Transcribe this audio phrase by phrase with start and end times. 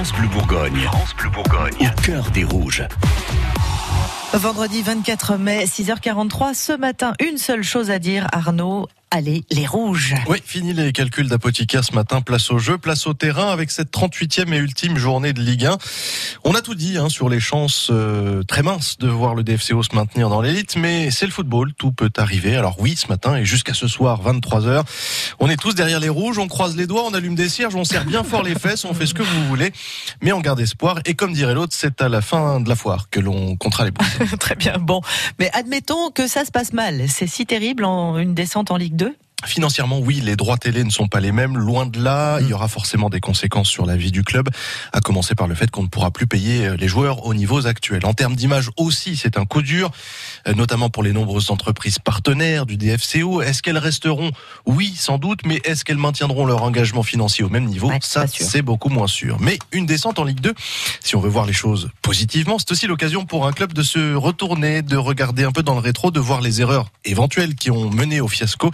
[0.00, 0.80] France Bleu Bourgogne.
[0.84, 1.92] France Bourgogne.
[1.98, 2.82] Au cœur des rouges.
[4.32, 6.54] Vendredi 24 mai, 6h43.
[6.54, 8.88] Ce matin, une seule chose à dire, Arnaud.
[9.12, 10.14] Allez, les rouges.
[10.28, 12.20] Oui, fini les calculs d'apothicaire ce matin.
[12.20, 15.78] Place au jeu, place au terrain avec cette 38e et ultime journée de Ligue 1.
[16.44, 19.82] On a tout dit hein, sur les chances euh, très minces de voir le DFCO
[19.82, 22.54] se maintenir dans l'élite, mais c'est le football, tout peut arriver.
[22.54, 24.84] Alors oui, ce matin et jusqu'à ce soir, 23h,
[25.40, 27.82] on est tous derrière les rouges, on croise les doigts, on allume des cierges, on
[27.82, 29.72] serre bien fort les fesses, on fait ce que vous voulez,
[30.22, 31.00] mais on garde espoir.
[31.04, 33.90] Et comme dirait l'autre, c'est à la fin de la foire que l'on comptera les
[33.90, 34.04] bouts.
[34.38, 35.00] Très bien, bon.
[35.40, 37.08] Mais admettons que ça se passe mal.
[37.08, 38.99] C'est si terrible en une descente en Ligue 2
[39.46, 41.56] Financièrement, oui, les droits télé ne sont pas les mêmes.
[41.56, 44.48] Loin de là, il y aura forcément des conséquences sur la vie du club,
[44.92, 48.04] à commencer par le fait qu'on ne pourra plus payer les joueurs aux niveaux actuels.
[48.04, 49.90] En termes d'image aussi, c'est un coup dur,
[50.46, 53.40] euh, notamment pour les nombreuses entreprises partenaires du DFCO.
[53.42, 54.30] Est-ce qu'elles resteront?
[54.66, 57.88] Oui, sans doute, mais est-ce qu'elles maintiendront leur engagement financier au même niveau?
[57.88, 59.38] Ouais, Ça, c'est beaucoup moins sûr.
[59.40, 60.54] Mais une descente en Ligue 2,
[61.02, 64.14] si on veut voir les choses positivement, c'est aussi l'occasion pour un club de se
[64.14, 67.90] retourner, de regarder un peu dans le rétro, de voir les erreurs éventuelles qui ont
[67.90, 68.70] mené au fiasco.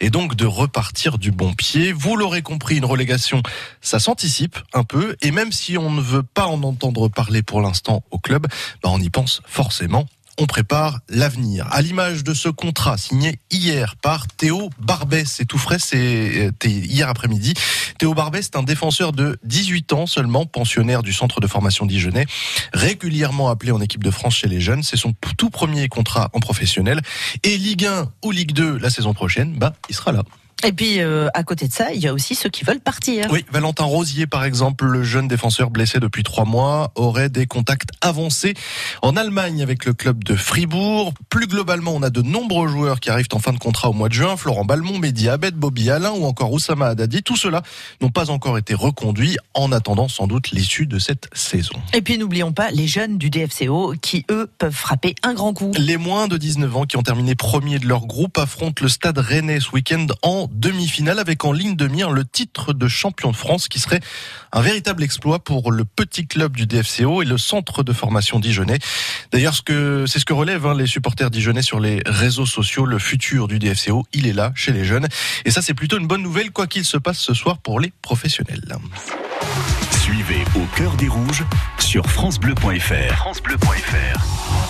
[0.00, 1.92] Et et donc de repartir du bon pied.
[1.92, 3.42] Vous l'aurez compris, une relégation,
[3.82, 7.60] ça s'anticipe un peu, et même si on ne veut pas en entendre parler pour
[7.60, 8.46] l'instant au club,
[8.82, 10.06] bah on y pense forcément
[10.38, 11.66] on prépare l'avenir.
[11.70, 17.08] À l'image de ce contrat signé hier par Théo Barbet, c'est tout frais, c'est hier
[17.08, 17.54] après-midi.
[17.98, 22.26] Théo Barbet, c'est un défenseur de 18 ans seulement, pensionnaire du centre de formation dijonnais,
[22.72, 24.84] régulièrement appelé en équipe de France chez les jeunes.
[24.84, 27.00] C'est son tout premier contrat en professionnel.
[27.42, 30.22] Et Ligue 1 ou Ligue 2 la saison prochaine, bah, il sera là.
[30.64, 33.28] Et puis, euh, à côté de ça, il y a aussi ceux qui veulent partir.
[33.30, 37.90] Oui, Valentin Rosier, par exemple, le jeune défenseur blessé depuis trois mois, aurait des contacts
[38.00, 38.54] avancés
[39.00, 41.14] en Allemagne avec le club de Fribourg.
[41.28, 44.08] Plus globalement, on a de nombreux joueurs qui arrivent en fin de contrat au mois
[44.08, 44.36] de juin.
[44.36, 47.22] Florent Balmont, Mehdi Abed, Bobby Alain ou encore Oussama Haddadi.
[47.22, 47.62] Tout cela
[48.00, 51.78] n'ont pas encore été reconduits en attendant sans doute l'issue de cette saison.
[51.94, 55.70] Et puis, n'oublions pas les jeunes du DFCO qui, eux, peuvent frapper un grand coup.
[55.76, 59.18] Les moins de 19 ans qui ont terminé premier de leur groupe affrontent le stade
[59.18, 63.36] rennais ce week-end en demi-finale avec en ligne de mire le titre de champion de
[63.36, 64.00] France qui serait
[64.52, 68.78] un véritable exploit pour le petit club du DFCO et le centre de formation dijonnais.
[69.32, 72.86] D'ailleurs, ce que, c'est ce que relèvent hein, les supporters dijonnais sur les réseaux sociaux.
[72.86, 75.08] Le futur du DFCO, il est là chez les jeunes.
[75.44, 77.92] Et ça, c'est plutôt une bonne nouvelle, quoi qu'il se passe ce soir pour les
[78.02, 78.76] professionnels.
[80.00, 81.44] Suivez au cœur des rouges
[81.78, 83.14] sur FranceBleu.fr.
[83.14, 84.68] FranceBleu.fr.